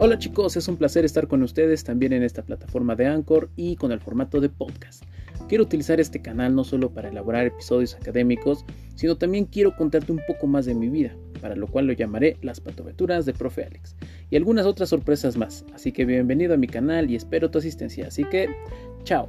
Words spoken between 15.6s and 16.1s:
Así que